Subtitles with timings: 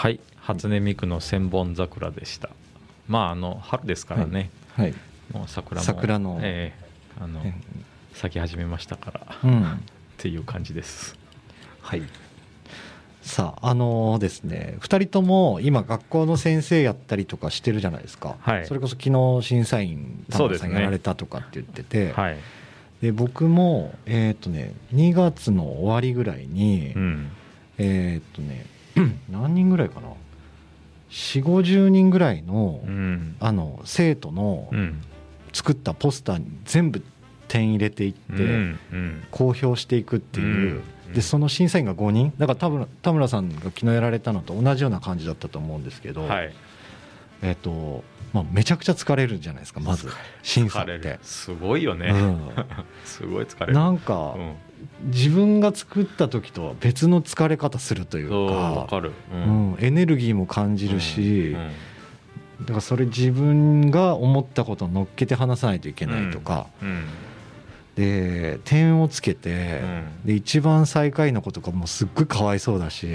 [0.00, 2.48] はい初音ミクの千本桜でした。
[3.06, 4.94] まああの春ですからね、はいはい。
[5.30, 7.52] もう桜も桜のええあのえ
[8.14, 9.84] 咲き始めましたから、っうん。
[10.16, 11.18] ていう感じです。
[11.82, 12.02] はい。
[13.20, 18.66] さああのですね2人とも今学校の先生やったりとかしてるじゃないですか、はい。
[18.66, 22.38] それこそ昨日審査員さんやられたとかって言ってて、はい、
[23.02, 27.30] で僕もえっ、とね2月の終わりぐらいに、うん。
[27.76, 28.64] えっ、とね
[29.30, 30.08] 何人ぐらいかな
[31.10, 33.36] ？4 5 0人ぐらいの,、うん。
[33.40, 35.02] あの生徒のうん。
[35.52, 37.02] 作ったポスターに全部
[37.48, 39.22] 点入れていって、うんうん。
[39.32, 42.32] 公表していくっていう、うんでその審査員が5人。
[42.38, 46.54] だから多分田村さんが昨日やられたのと同じような感じだったと思うんですけど、はい。
[47.42, 50.08] えっ、と、まあ、めちゃくちゃ疲れるじゃないですかまず。
[50.44, 51.18] 審査って。
[51.22, 52.14] すごいよね、
[53.04, 53.72] すごい疲れる。
[53.72, 54.54] なんか、うん
[55.04, 61.70] 自分が作った時とは別の疲れ方するというかううん、エネルギーも感じるし、うん
[62.60, 67.04] だからそれ自分が思ったことを乗っけて話さないといけないとか、うん
[67.96, 70.04] で点をつけて、うん。
[70.24, 73.08] で一番最下位の子とかもすっごいかわいそうだし、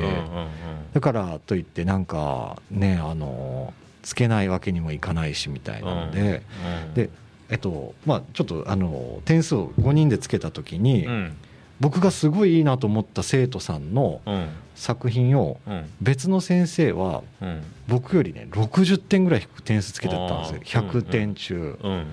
[0.94, 6.44] だからといってなんかねあのつけないわけにもいかないしみたいなので、
[6.88, 7.10] うんで
[7.50, 11.38] えっとまあちょっとあの点数を5人でつけた時に、うん
[11.80, 15.90] 僕がすごいいいなと思った生徒さんのうん作品をうん。
[16.02, 17.64] 別の先生はうん。
[17.88, 20.82] 僕よりね60点ぐらい低く点数つけてたんですよ。
[20.82, 20.90] あー。
[20.90, 21.80] 100点中。
[21.82, 22.06] うん。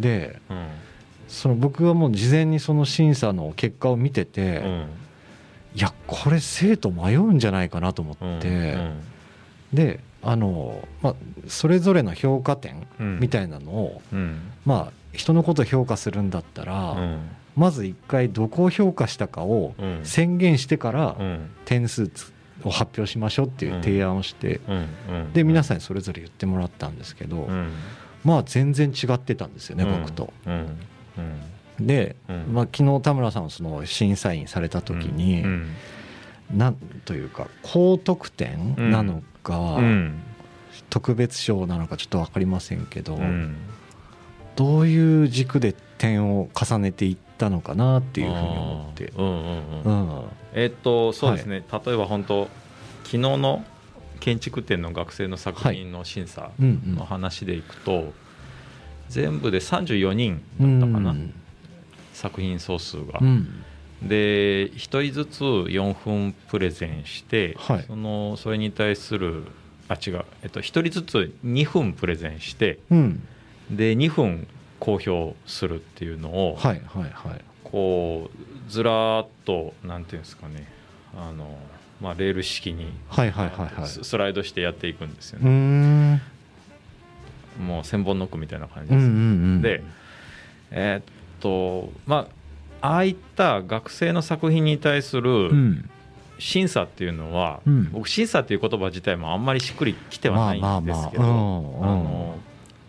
[0.00, 0.66] でうん。
[1.28, 4.86] その僕はもう事前にその審査の結果を見てて、うん。
[5.74, 8.38] いやこれ生徒迷うんじゃないかなと思うん。
[8.38, 8.78] って、
[9.72, 11.14] であの、まあ、
[11.48, 13.20] それぞれの評価点うん。
[13.20, 14.52] みたいなのを、うん。
[14.64, 17.18] まあ人のことを評価するんだったら、うん
[17.56, 20.00] まず一回どこを評価したかをうん。
[20.04, 21.50] 宣言してからうん。
[21.64, 22.32] 点数つ
[22.64, 24.60] を発表しましょうっていう提案をして、
[25.32, 27.72] で皆さんにそれぞれ言ってもらったんですけど、うん。
[28.24, 30.32] まあ全然違ってたんですよね、僕と。
[31.80, 32.54] で、うん。
[32.54, 35.68] まあ、昨日田村さんはその審査員された時に、うん。
[36.54, 40.20] なんというか高得点なのか、うん。
[40.88, 43.56] 特別賞なのかちょっと分かりませんけど、うん。
[44.54, 49.12] どういう軸で点を重ねていったのかなっていうふうに思って。
[50.54, 52.48] えっとそうですね、例えば本当
[53.04, 53.64] 昨日の
[54.20, 56.94] 建築展の学生の作品の審査うんうん。
[56.94, 58.12] の話でいくと、
[59.08, 61.34] 全部で34人だったかな、うん。
[62.12, 63.64] 作品総数が、うん。
[64.02, 67.84] で1人ずつ4分プレゼンして、はい。
[67.88, 69.42] そのそれに対する
[69.88, 73.26] あ違う、えっと、1人ずつ2分プレゼンしてうん。
[73.70, 74.46] で2分
[74.82, 77.40] 公表するっていうのを、はいはいはい。
[77.62, 80.66] こうずらーっとなんていうんですかね。
[81.16, 81.56] あの、
[82.00, 82.92] まあ、レール式に
[83.86, 86.20] ススライドしてやっていくんですよね、ん。
[87.60, 89.20] もう千本ノックみたいな感じです、うんうんう
[89.58, 89.62] ん。
[89.62, 89.84] で
[90.72, 92.28] えーっとま
[92.80, 95.90] あああいった学生の作品に対すうるん。
[96.40, 97.92] 審査っていうのは、うん。
[97.92, 101.92] 僕審査っていう言葉自体もあんまりしっくりきてはないんですけど、まあまあまあ。
[101.92, 102.00] うん。
[102.00, 102.38] あの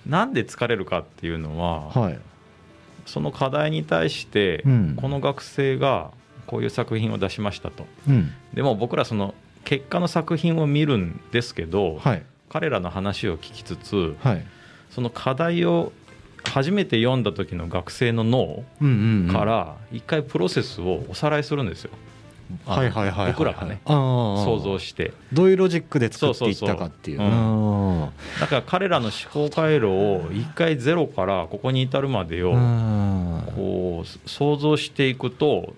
[0.05, 2.19] なんで疲れるかっていうのは、はい。
[3.05, 4.97] その課題に対して、うん。
[4.99, 6.11] この学生が
[6.47, 7.85] こういう作品を出しましたと。
[8.07, 8.31] うん。
[8.53, 9.33] でも僕らその
[9.65, 12.23] 結果の作品を見るんですけど、はい。
[12.49, 14.45] 彼らの話を聞きつつはい。
[14.91, 15.91] その課題を
[16.43, 19.33] 初めて読んだ時の学生の脳うんうんうん。
[19.33, 22.12] から一回プロセスをおさらいするんですよ、あのはい
[22.65, 25.13] はいはいはい僕らがね想想像して。
[25.31, 27.17] どういうロジックで作っていったかっていう。
[27.17, 27.47] そうそうそう。
[27.47, 28.09] うん。
[28.39, 33.43] だから彼らの思考回路を一回ゼロからここに至るまでをうん。
[33.55, 35.73] こう想像していくと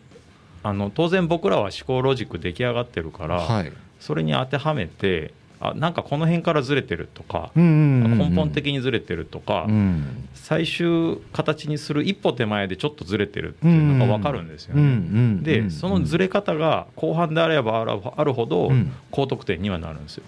[0.64, 3.72] あの当然僕らは思考ロジック出来上がってるから、はい。
[4.00, 10.28] それに当てはめてあなんかこの辺からずれてるとか、根本的にずれてるとか、うん。
[10.34, 15.42] 最終形にする一歩手前でちょっとずれてるっていうのが分かるんですよね。
[15.42, 18.92] でそのずれ方が後半であればあるほどうん。
[19.12, 20.24] 高得点にはなるんですよ。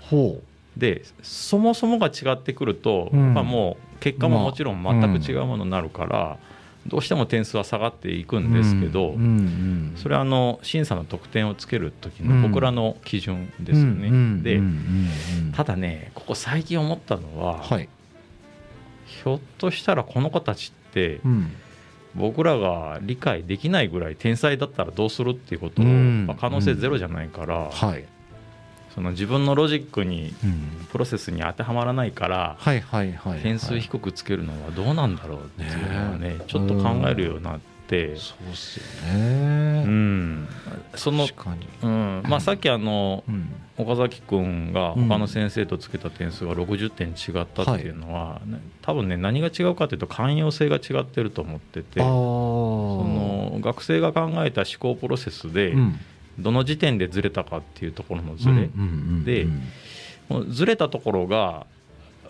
[0.00, 0.40] ほ
[0.76, 3.34] でそもそもが違ってくると、うん。
[3.34, 6.38] まあ、もう結果ももちろん全く違うものになるから、
[6.86, 14.08] どうしても点数は下がっていくうんですけど、うんうんそれはあの審査の得点をつける時の僕らの基準ですよね。
[14.08, 15.52] うんうんでうんうんうん。
[15.52, 17.88] ただねここ最近思ったのは、はい。
[19.06, 21.52] ひょっとしたらこの子たちってうん。
[22.14, 26.26] 僕らが理解できないぐらい天才だったらどうするっていうことを、うん。
[26.26, 28.04] まあ可能性ゼロじゃないから、はい
[28.94, 30.84] その自分のロジックにうん。
[30.94, 32.56] プロセスに当てはまらないから
[33.42, 38.16] 点数低くつけるのはどうなんだろうっていうのはねねちょっと考えるようになって。
[38.16, 40.48] そうっすよね、うん、
[40.94, 41.26] その、
[41.82, 42.22] うん。
[42.26, 43.52] まあ、さっきあのうん。
[43.76, 55.98] 岡崎君が他の先生とつけた点数が60点違ったっていうのは、ね多分ね何が違うかというと寛容性が違ってると思っててその学生が考えた思考プロセスで、うん
[56.38, 58.68] どの時点でずれたかっていうところのずれ、
[59.24, 59.46] で
[60.50, 61.66] ずれたところが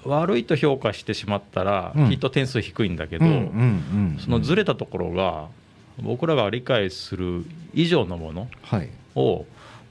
[0.05, 2.11] 悪いと評価してしまったら、うん。
[2.11, 3.25] きっと点数低いんだけど、
[4.21, 5.49] そのずれたところが
[6.03, 8.91] 僕らが理解する以上のものはい。
[9.15, 9.47] を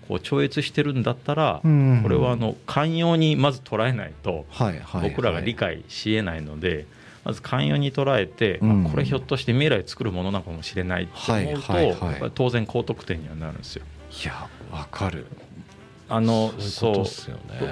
[0.07, 4.45] こう超越してるんだったら、うんこれはあの寛容にまず捉えないと
[5.01, 6.86] 僕らが理解しえないので、
[7.24, 8.60] まず寛容に捉えて、
[8.92, 13.86] これひょっとして未来作るものなのかもしれないって思うと、当然高得点にはなるんですよ。
[14.21, 15.25] いやわかる。
[16.10, 17.04] あのそうね。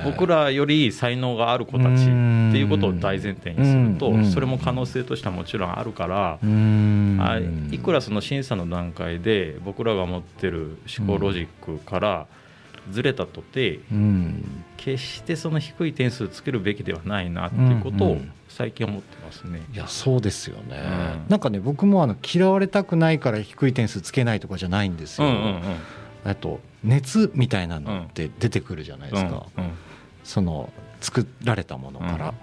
[0.03, 2.09] 僕らより才能がある子たちって
[2.57, 4.25] いうことを大前提にするとうん。
[4.25, 7.39] それも可能性としてはもちろんあるからあ
[7.71, 12.27] いくらその審査の段階で僕らが持ってる思考ロジックから
[12.89, 14.63] ずれたとてうん。
[14.77, 18.17] 決してその低い点数つけるべきではないなっていうことを
[18.49, 19.61] 最近思ってますね。
[19.71, 21.29] いやそうですよね、うん。
[21.29, 25.61] なんかね僕もあの嫌われたくないから低い点数つけないとかじゃないんですよ、うんうんうん
[26.23, 29.63] あと熱みたいなのって出てくるじゃないですか、うん。
[29.63, 29.71] うん。
[30.23, 32.33] その作られたものから、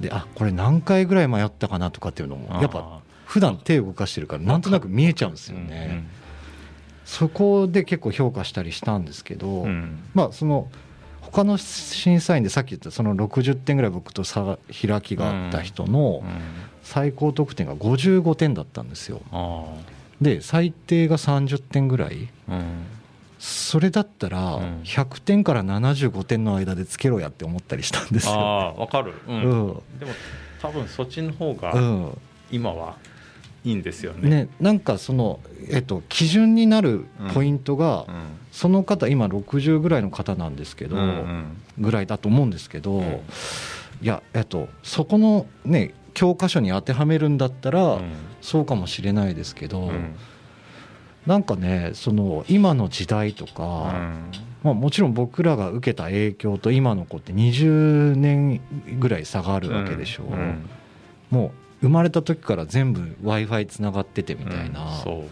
[0.00, 6.06] であこれ何回ぐらい迷ったかなとかっていうのもやっぱ普段手動かしてるからなんとなく見えちゃうんですよね、
[7.04, 9.66] そこで結構評価したりしたんですけど、
[10.14, 10.68] まあその
[11.20, 16.28] 他の審査員でさっき言ったその60点ぐらい僕と差が開きがあった人のうん。
[16.88, 19.20] 最高得点が55点だったんですよ。
[19.30, 19.66] あ
[20.22, 22.30] で最低が30点ぐらい。
[22.48, 22.62] あうん
[23.38, 24.80] それだったらうん。
[24.82, 28.32] 100点から75点の間でつけろやって思ったりしたんですよ。
[28.32, 29.34] ああ分かる、うん。
[29.34, 29.48] うん。
[29.98, 30.12] でも
[30.60, 32.18] 多分そっちの方がうん。
[32.50, 32.96] 今は
[33.64, 34.28] いいんですよね。
[34.28, 38.14] ね、なんかその、えっと、基準になるポイントが、うん。
[38.52, 41.56] その方今60ぐらいの方なんですけど、うんうん。
[41.78, 43.04] ぐらいだと思うんですけど、うん。
[43.04, 43.18] い
[44.02, 48.12] や、えっと、そこの、ね、教科書に当てはめるんだったら、うん。
[48.40, 50.14] そうかもしれないですけど、うん
[51.28, 53.94] なんかねその今の時代とか、
[54.64, 58.60] まあ、もちろん僕らが受けた影響と今の子って20年
[58.98, 60.68] ぐらい差があるわけでしょう、うん
[61.30, 65.28] もう生まれた時から全部 w i f i つながっててみたいな、うん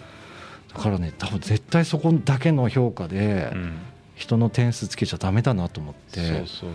[0.75, 3.79] だからね多分絶対そこだけの評価でうん。
[4.17, 6.71] 人の点数つけちゃダメだなと思って、そうそうそう。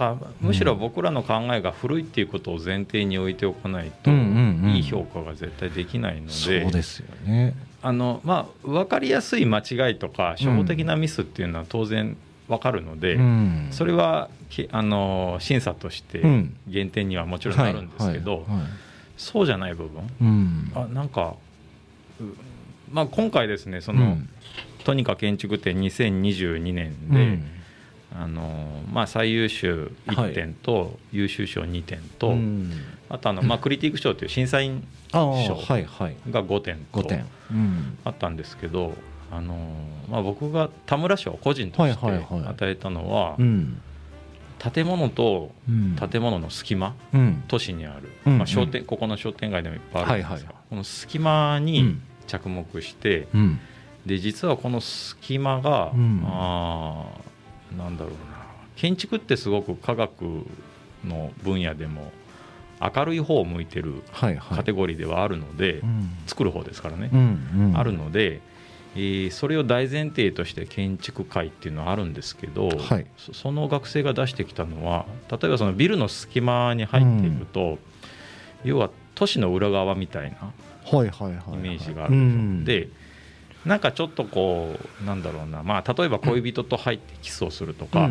[0.00, 4.76] あむしろ僕らの考えが古いっていうことを前提に置いておかないと、うんうんうん。
[4.76, 6.32] いい評価が絶対できないので。
[6.32, 12.16] そうですよねあの、まあ、分かりやすい間違いとか初歩的なミスっていうのは当然
[12.48, 13.68] 分かるので、うん。
[13.70, 16.56] それはきあの審査としてうん。
[16.66, 18.46] 減点にはもちろんなるんですけど、
[19.16, 20.72] そうじゃない部分うん。
[20.74, 21.34] あなんか、
[22.20, 22.24] う
[22.90, 24.28] まあ、今回ですねその、うん。
[24.84, 27.44] とにかく建築展2022年うで、ん。
[28.10, 32.72] あのまあ、最優秀1点と優秀賞2点と、うん
[33.10, 35.22] あとあの、まあ、クリティック賞という審査員賞
[36.30, 37.26] が5点と5点。
[37.50, 37.98] うん。
[38.04, 38.92] あったんですけど、
[39.30, 39.56] あの
[40.10, 43.80] まあ、僕が田村賞個人として与えたのは、うん。
[44.58, 45.96] 建物とうん。
[45.96, 47.44] 建物の隙間うん。
[47.48, 48.38] 都市にある、うん。
[48.38, 53.60] まあ、商店ここの商店街でもいっぱいあるんですが、この隙間に着目して、うん。
[54.04, 56.22] で実はこの隙間が、うん。
[56.26, 58.18] あーなんだろうな。
[58.76, 60.46] 建築ってすごく科学
[61.04, 62.12] の分野でも
[62.80, 66.10] 明るい方を向いてるカテゴリーではあるので、うん。
[66.26, 67.10] 作る方ですからね、
[67.74, 68.40] あるので、
[68.94, 73.06] えーそれを大前提として建築界っていうのはあるんですけど、はい。
[73.16, 77.78] そその学生が出してきたのは例えばそのビルの隙間に入っていくと、
[78.64, 80.52] 要は都市の裏側みたいな
[81.54, 82.88] イメージがあるでしょ、うんで
[83.66, 88.10] なんかちょっとこうなんだろうな、まあ、例えば恋人と入ってキスをするとか、う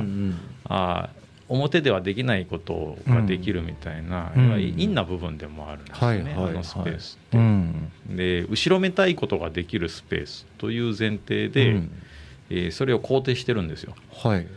[0.65, 4.45] あー表ではできないことができるみたいな、うん。
[4.45, 6.51] 要は陰な部分でもあるんですよね、はいはいはい。
[6.51, 7.37] あのスペースって。
[7.37, 7.91] うん。
[8.09, 11.91] で後ろめたいことができるスペースという前提で、うん。
[12.49, 13.93] えーそれを肯定してるんですよ。
[14.13, 14.47] はい。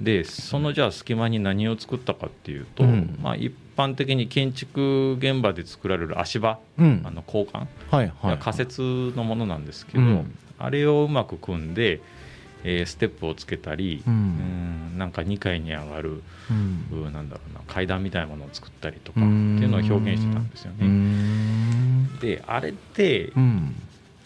[0.00, 3.18] でそのじゃあ隙間に何を作ったかっていうと、うん。
[3.22, 7.02] まあ、一般的に建築現場で作られる足場、うん。
[7.04, 10.38] あの交換、はいはい仮設のものなんですけど、うん。
[10.58, 12.00] あれをうまく組んで、
[12.68, 14.12] えーステップをつけたり、うん。
[14.12, 16.86] うんなんか2階に上がる、うん。
[17.04, 20.88] うんなんだろうな階段みたいなものを作ったりとかうってんいうのを表現してたんですようね。
[20.88, 22.18] ん。
[22.18, 23.74] であれってうん。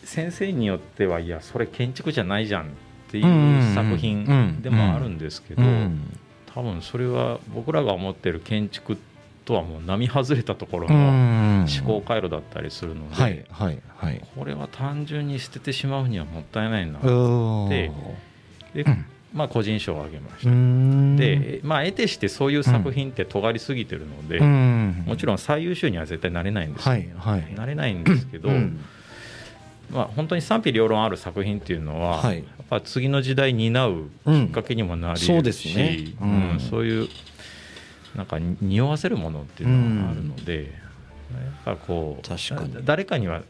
[0.04, 2.66] 先生によってはいやそれ建築じゃないじゃんっ
[3.10, 6.18] ていう作品でもあるんですけど、うん。
[6.54, 8.96] 多分それは僕らが思ってる建築
[9.44, 11.66] とはもう並外れたところうのん。
[11.66, 13.46] 思考回路だったりするので、
[14.34, 17.68] これは単純に捨ててしまうにはもったいないなと
[18.74, 18.96] でで、
[19.32, 20.50] まあ、個人賞をあげました。
[21.20, 28.80] で、まあ、得てしてそういう作品って尖りすぎてるので、うん、もちろん最優秀には絶対なれないんですよ、はいはい、なれないんですけど、うん、
[29.92, 37.08] まあ、本当に賛否両論ある作品っていうのは、はい、やっぱ次の時代担うきっかけにもなり得るし、ね、うんそういう
[38.16, 43.42] なんか匂わせるものっていうのがあるので、やっぱこう誰かには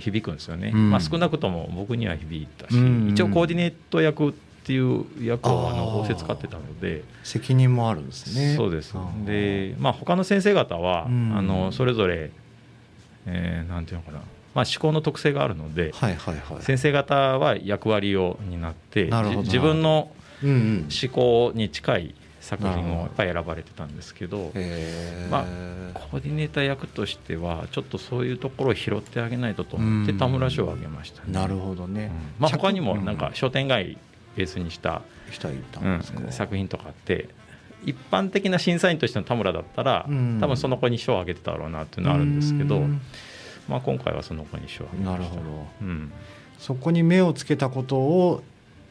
[0.00, 2.74] 響くんですよね、まあ、少なくとも僕には響いたし、
[3.10, 4.34] 一応コーディネート役
[4.68, 7.02] っていう役をあの仰せ使ってたので。
[7.24, 8.54] 責任もあるんですね。
[8.54, 8.94] そうです。
[9.24, 12.30] でまあ他の先生方は、あのそれぞれ、
[13.24, 14.18] えー、なんていうのかな。
[14.54, 19.08] まあ、思考の特性があるので、はいはいはい、先生方は役割を担って
[19.44, 20.10] 自分の
[20.42, 24.52] 思考に近い作品をやっぱり選ばれてたんですけど、
[25.30, 25.44] まあ、
[25.94, 33.98] コーディネーター役としてはちょっとそういうところを拾ってあげないとと思って田村賞をあげました、ね、なるほどね、うん、まあ、他にもなんか商店街
[34.36, 35.02] ベースにした、
[35.82, 37.28] うん、作品とかあって
[37.84, 40.04] 一般的な審査員としての田村だったら、
[40.40, 42.82] 多分その子に賞をあげてたろうなっていうのはあるんですけど。
[43.68, 45.42] まあ、今回はその子にしようなるほど、
[45.82, 46.10] うん、
[46.58, 48.42] そこに目をつけたことを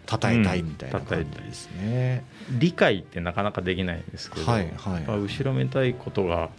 [0.10, 6.50] 称えたいみたいな感じですね、うん、理解ってなかなかできないんですけど、はいはい、後ろめたいことが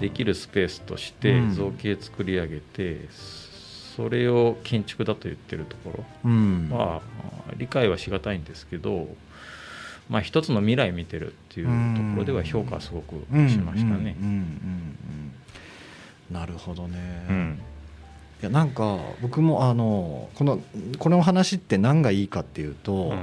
[0.00, 3.08] できるスペースとして造形作り上げて、
[4.00, 5.92] それを建築だと言ってるとこ
[6.24, 6.30] ろ。
[6.74, 7.02] は、
[7.58, 9.08] 理解はしがたいんですけど、
[10.08, 13.16] まあ、一つの未来見てるっていうところでは評価はすごく
[13.50, 14.16] しましたね。
[16.30, 17.60] なるほどね、うん、
[18.40, 20.60] いやなんか僕もあのこの
[21.00, 23.16] この話って何がいいかっていうと、うん、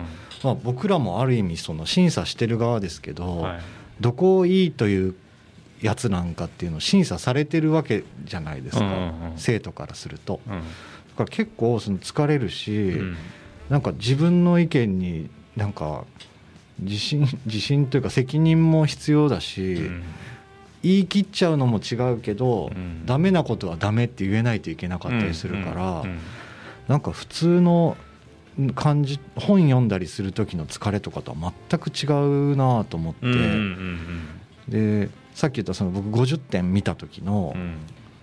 [0.44, 3.60] まあ、僕らもある意味その審査してる側ですけど、はい、
[4.02, 5.16] どこをいいという
[5.82, 10.40] やつなんかっていうのを審査されてるわけじゃないですか、うんうんうん、生徒からすると。
[10.48, 10.54] だ
[11.18, 13.18] から結構その疲れるし、うん、
[13.70, 16.06] なんか自分の意見になんか
[16.80, 20.04] 自信 自信というか責任も必要だし、うん、
[20.84, 26.20] 言い切っちゃうのも違うけど、うん、ダメなことはダメって言えないといけなかったりするから、うんうん、
[26.88, 27.98] なんか普通の
[28.74, 32.08] 感じ本読んだりする時の疲れとかとは全く違
[32.54, 33.28] うなと思って、
[34.70, 37.56] でさっき言ったその僕50点見た時の、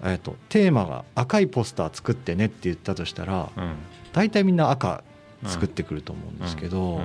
[0.03, 3.51] えー、とテーマが赤いポスター作ってねって言ったとしたら、
[4.13, 5.05] 大体みんな赤
[5.47, 7.03] 作ってくると思うんですけど、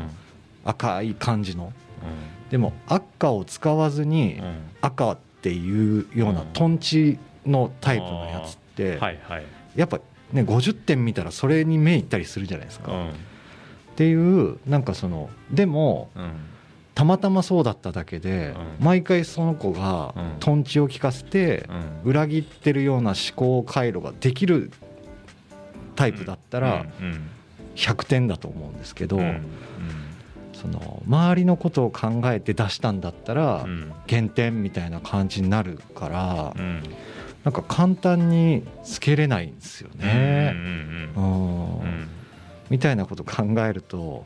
[0.65, 1.73] 赤い感じの。
[2.49, 4.41] でも赤を使わずに
[4.81, 9.99] 赤っていうようなとんちのタイプのやつって、はいはい、やっぱ
[10.33, 12.91] ね50点見たらそれに目いったりするじゃないですか。
[12.91, 13.11] うん、っ
[13.95, 16.31] ていうなんかそのでも、うん、
[16.99, 20.65] たまたまそうだっただけで、うん、毎回その子がとん。
[20.65, 21.65] ちを聞かせて、
[22.03, 24.69] 裏切ってるような思考回路ができる
[25.95, 26.85] タイプだったら
[27.77, 29.21] 100点だと思うんですけど。
[30.51, 33.65] その周りのことを考えて出したんだったら
[34.07, 36.83] 減点みたいな感じになるから、うん、
[37.45, 40.53] なんか簡単につけれないんですよね。
[42.69, 44.25] みたいなこと考えると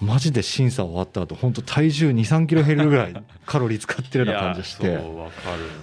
[0.00, 4.98] マジで審査終わった後本当体重2 3キロ減るぐらい カロリー使ってるような感じして。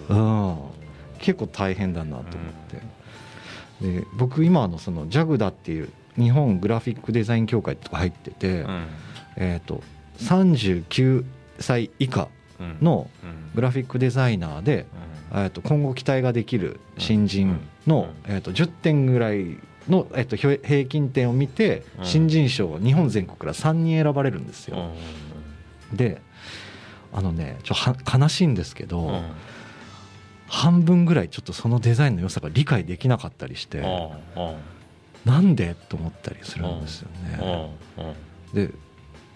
[0.10, 0.58] うん、
[1.20, 2.30] 結構大変だなと思っ
[3.82, 8.86] て、で僕今のその JAGDA っていう日本グラフィックデザイン協会とか入ってて、うん。
[9.38, 9.84] えーと、
[10.20, 11.26] 39
[11.60, 12.30] 歳以下
[12.82, 13.10] の
[13.54, 14.86] グラフィックデザイナーで、
[15.32, 19.58] えー、と今後期待ができる新人の、えー、と10点ぐらい
[19.90, 24.92] の、えー、と平均点を見て新人賞が日本全国から3人選ばれるんですよ。
[25.94, 26.22] で
[27.14, 27.76] あのねちょ
[28.20, 29.22] 悲しいんですけど、
[30.48, 33.82] 半分ぐらいちょっとそのデザインの良さが理解できなかったりして
[35.24, 35.76] なんで？
[35.90, 37.72] と思ったりするんですよね。
[38.54, 38.72] で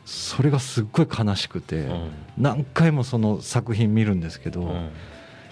[0.06, 1.88] それがすっごい悲しくて、
[2.36, 4.74] 何回もその作品見るんですけど、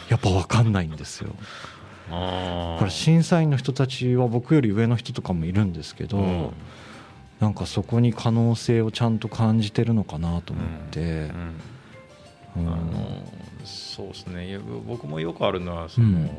[0.09, 1.35] やっぱ分かんないんですよ。
[2.09, 6.51] これ審査員の人たちは僕より上の人とかもいるんですけど、うん、
[7.39, 11.31] なんかそこに可能性をちゃんと感じてるのかなと思って、
[12.55, 13.23] あの
[13.65, 14.59] そうですね。
[14.87, 16.29] 僕もよくあるのはその、うん、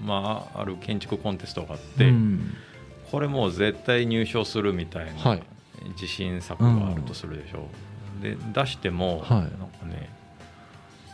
[0.00, 2.54] まあある建築コンテストがあって、うん、
[3.10, 5.42] これもう絶対入賞するみたいな、はい、
[5.92, 7.58] 自信作があるとするでしょ。
[7.58, 7.62] う、
[8.16, 10.08] うん、で出しても、なんかね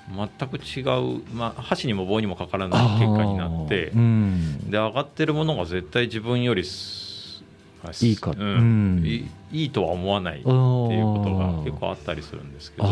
[0.08, 0.82] 全く違
[1.16, 9.02] う、まあ、箸にも棒にもかからない結果になって、うん、で上がってるものが絶対自分よりいいか、うん。
[9.04, 12.88] いいいとは思わないっていうことが結構あったりするんですけど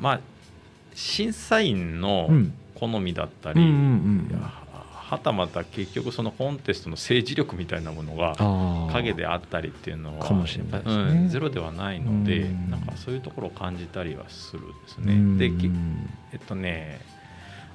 [0.00, 0.20] まあ
[0.94, 2.28] 審査員の
[2.74, 3.60] 好みだったり、
[5.10, 8.36] はたまた結局そのコンテストの政治力みたいなものが
[8.92, 15.36] 影であったりっていうのはかもしれないですね、うん、ゼロではないのでなんかそういうところを感じたりはするですね。
[15.36, 15.52] で
[16.32, 17.00] えっとね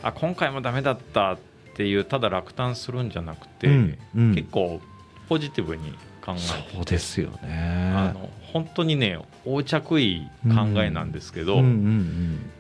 [0.02, 1.38] あ今回もダメだったっ
[1.76, 4.80] ていうただ落胆するんじゃなくて、うんうん、結構
[5.28, 5.92] ポジティブに
[6.26, 7.92] 考えてそうですよね。
[7.94, 12.52] あの本当にね横着い考えなんですけど、うんうんうんうん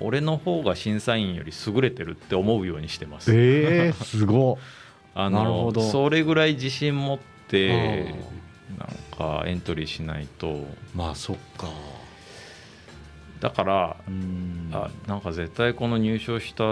[0.00, 3.32] 俺の方が審査員より優れてるって思うようにしてます。
[3.34, 4.58] えー、すご
[5.14, 5.82] あのなるほど。
[5.82, 8.14] それぐらい自信持って
[8.78, 10.66] なんかエントリーしないと。
[10.94, 11.68] まあそっか。
[13.40, 13.96] だから
[14.72, 16.64] あなんか絶対この入賞した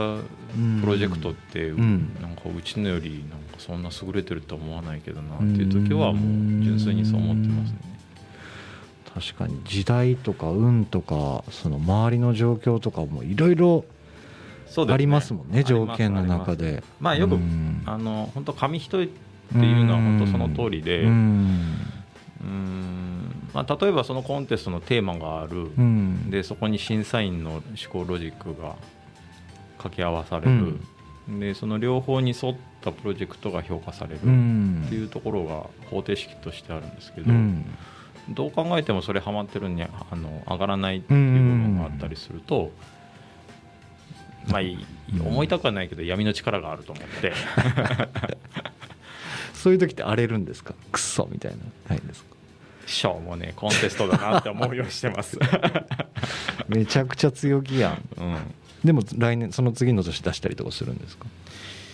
[0.81, 7.92] プロジェクトってなんかうちのよりなんかそんな優れてると思わないけどなっていう時はもう純粋にそう思ってますね。
[9.15, 13.85] 確かに時代とか運とかその周りの状況とかもいろいろ
[14.89, 16.83] ありますもんね、ね、条件の中で。
[16.99, 17.37] まあよく、
[17.85, 21.03] あの本当紙一重っていうのは本当その通りで。
[21.03, 21.77] うん。
[23.53, 25.71] まあ、例えばそのコンテストのテーマがある、
[26.31, 28.77] でそこに審査員の思考ロジックが
[29.77, 30.81] 掛け合わされる、
[31.29, 34.17] でその両方に沿ったプロジェクトが評価される。
[34.17, 34.29] って
[34.95, 37.31] いうところが方程式としてあるんですけど、
[38.29, 42.71] どう考えてもそれはまってるにあの上がらないっていう部分があったりすると、
[44.49, 44.63] まあ
[45.27, 47.33] 思いたくはないけど闇の力があると思って。
[49.55, 50.75] そういう時って荒れるんですか？
[50.91, 51.59] クソみたいな
[51.91, 52.35] ないですか？
[52.87, 55.39] しょうもねコンテストだなって思うようにしてます。
[56.69, 58.37] めちゃくちゃ強気やん、うん、
[58.85, 61.27] でも来年その次の年出したりとかするんですか？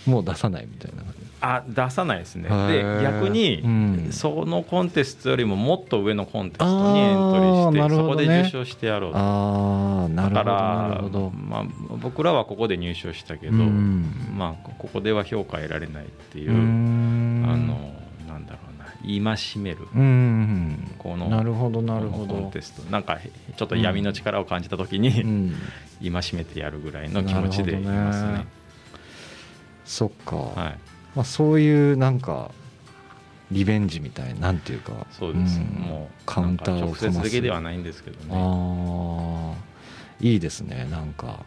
[0.08, 1.02] もう出さないみたいな
[1.40, 2.48] あ出さないですね。
[2.48, 9.18] で逆に、うん、そのコンテストよりももっと上のコンテストにエントリーして、ね、そこで受賞してやろうと。
[9.18, 11.08] あなるほどだから
[11.48, 11.64] まあ、
[12.00, 17.92] 僕らはここで入賞したけど、うん、まあ、ここでは評価得られないっていう、うん、あの
[18.26, 22.34] なんだろうな戒める、うん、このなるほどなるほど。
[22.34, 22.90] コンテスト。
[22.90, 23.18] なんか
[23.56, 25.12] ちょっと闇の力を感じた時に、
[26.02, 28.57] 戒めてやるぐらいの気持ちでいますね。
[29.88, 30.78] そっか、はい。
[31.16, 32.52] まあ、そういうなんか
[33.50, 35.06] リベンジみたいなんていうか。
[35.10, 38.26] そうです、うん、もうカウンターを直接的ではないんですけどね。
[38.30, 39.64] ああ
[40.20, 41.40] いいですねなんか。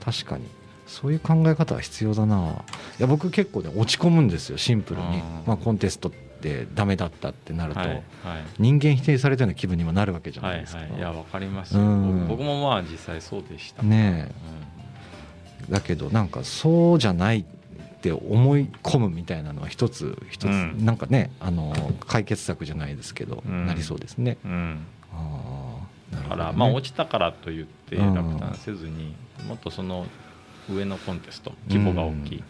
[0.00, 0.44] 確かに。
[0.86, 2.64] そういう考え方は必要だな。
[2.98, 5.22] いや僕結構ね落ち込むんですよシンプルに。
[5.46, 8.02] まあ、コンテストってダメだったってなると、はいはい、
[8.58, 13.82] 人間否定されたような気分にもなるわけじゃないですか、はいはい、いやわかりますよ、うん、僕もまあ実際そうでした。
[13.82, 14.30] ね、
[14.77, 14.77] うん、
[15.70, 21.74] だけどなんかそうじゃないって思い込むみたいなのは一つ一つ、うん、なんかねあの
[22.06, 24.38] 解決策じゃないですけど、うん、なりそうですね。
[24.44, 25.80] うん、あ
[26.12, 29.14] だから、まあ落ちたからといって落胆せずに、
[29.46, 30.06] もっとその
[30.72, 32.44] 上のコンテスト規模が大きい。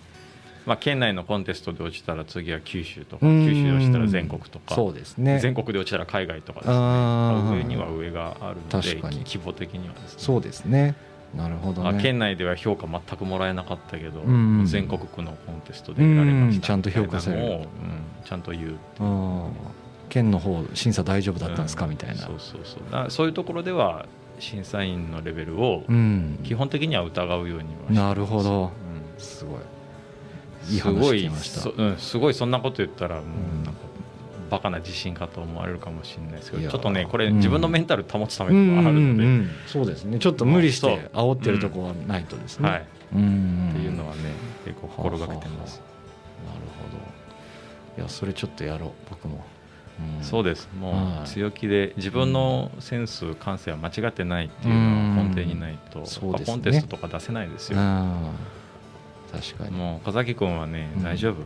[0.67, 4.75] まあ、県内のコンテストで落ちたら次は九州とか九州で落ちたら全国とか。
[4.75, 7.59] そうです、ね、全国で落ちたら海外とかですね。
[7.59, 10.19] 上には上があるので規模的にはですね。
[10.19, 10.95] そうですね
[11.37, 17.67] なるほど、ね、県内では評価全くもらえなかったけど、うん、全国区のコンテストで得られました、ちゃんと評価される、うん、
[18.25, 18.79] ちゃんと言う
[20.09, 22.17] 県の方審査大丈夫だったんですか、みたいな。
[22.17, 23.11] そうそうそう。
[23.11, 24.07] そういうところでは
[24.39, 25.83] 審査員のレベルを
[26.45, 28.71] 基本的には疑うようにはなるほど、
[29.19, 29.59] すごい。
[30.71, 31.61] いい話聞きました。
[31.61, 33.81] すごい、うん、すごいそんなこと言ったらもうなんか
[34.51, 40.19] バカな自信かと思われるかもしれないですけどちょっとねこれ自分のメンタル保つためにもあるので、うんうんうん、そうですね。
[40.19, 42.83] ちょっと無理して煽ってるとこはないとですね、はい、っ
[43.13, 43.19] てい
[43.89, 44.23] うのはね
[44.65, 45.81] 結構心がけてます、
[46.47, 46.97] なるほ
[47.97, 48.03] ど。
[48.03, 49.45] いやそれちょっとやろう僕も、
[50.19, 50.69] うん、そうです。
[50.79, 56.05] もう強気で自分のセンス感性は間違ってないっていうのは根底にないと、うん。
[56.05, 56.11] ね、
[56.47, 57.79] コンテストとか出せないですよ。
[59.33, 59.71] 確かに。
[59.73, 61.37] もう風崎君はね、大丈夫。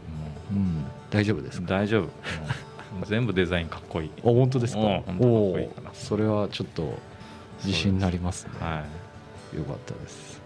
[0.52, 2.10] うん、大丈夫です大丈夫
[3.06, 4.10] 全部デザインかっこいい。
[4.18, 4.80] あ本当ですか？
[5.20, 5.58] おお
[5.92, 6.98] それはちょっと
[7.64, 8.52] 自信になりますね。
[8.60, 8.84] は
[9.54, 9.56] い。
[9.56, 10.40] よかったです。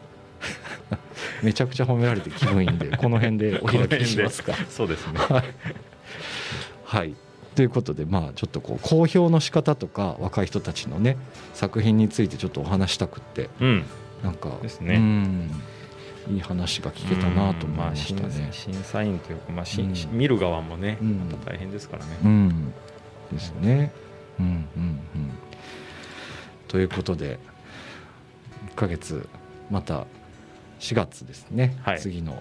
[1.43, 4.55] めちゃくちゃ褒められて気分いいんで この辺でお開きしますか？
[4.71, 5.19] そうですね。
[6.85, 7.15] はい。
[7.55, 11.17] ということでまあちょっとこう公表の仕方とか若い人たちのね
[11.55, 13.85] 作品についてちょっとお話したくって、うん、
[14.23, 14.97] なんかですね。
[14.97, 15.51] うん
[16.29, 22.17] いい話が聞けたなと思いましたね、まあ、審査員というか、まあし、うん、見る側もね、また大変ですからね。
[22.25, 22.75] うん、
[23.33, 23.93] ですね。
[24.39, 25.31] うんうんうん、
[26.69, 27.39] ということで
[28.73, 29.27] 1か月
[29.71, 30.07] また
[30.79, 32.39] 4月ですね、はい、次の、は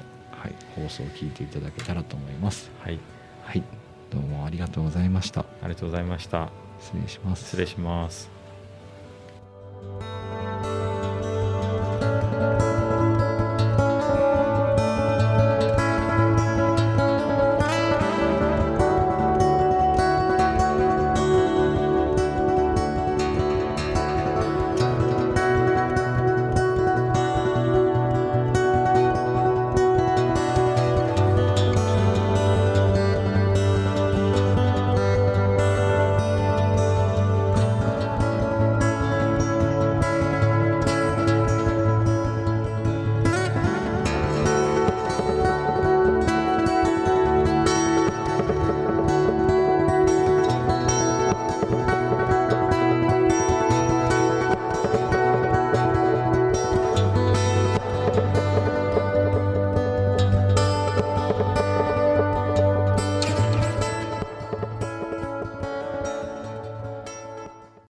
[0.48, 2.70] い、放送を聞いていただけたらと思います。
[2.82, 3.00] はい、
[3.44, 3.64] はい、
[4.12, 5.42] どうもありがとうございました。
[5.42, 6.50] ありがとうございました。
[6.80, 7.44] 失礼します。
[7.46, 8.30] 失礼します。